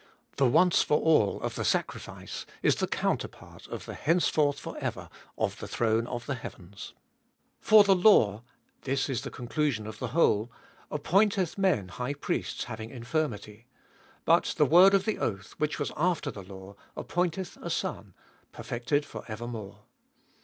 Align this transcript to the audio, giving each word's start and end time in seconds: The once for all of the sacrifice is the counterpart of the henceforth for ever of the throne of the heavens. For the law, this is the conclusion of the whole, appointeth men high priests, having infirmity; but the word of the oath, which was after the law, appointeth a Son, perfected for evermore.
The 0.37 0.47
once 0.47 0.81
for 0.81 0.99
all 0.99 1.39
of 1.41 1.53
the 1.53 1.63
sacrifice 1.63 2.47
is 2.63 2.77
the 2.77 2.87
counterpart 2.87 3.67
of 3.67 3.85
the 3.85 3.93
henceforth 3.93 4.57
for 4.59 4.75
ever 4.79 5.09
of 5.37 5.59
the 5.59 5.67
throne 5.67 6.07
of 6.07 6.25
the 6.25 6.33
heavens. 6.33 6.95
For 7.59 7.83
the 7.83 7.93
law, 7.93 8.41
this 8.81 9.09
is 9.09 9.21
the 9.21 9.29
conclusion 9.29 9.85
of 9.85 9.99
the 9.99 10.07
whole, 10.07 10.51
appointeth 10.89 11.55
men 11.55 11.89
high 11.89 12.15
priests, 12.15 12.63
having 12.63 12.89
infirmity; 12.89 13.67
but 14.25 14.55
the 14.57 14.65
word 14.65 14.95
of 14.95 15.05
the 15.05 15.19
oath, 15.19 15.51
which 15.59 15.77
was 15.77 15.91
after 15.95 16.31
the 16.31 16.41
law, 16.41 16.73
appointeth 16.97 17.57
a 17.57 17.69
Son, 17.69 18.15
perfected 18.51 19.05
for 19.05 19.23
evermore. 19.27 19.83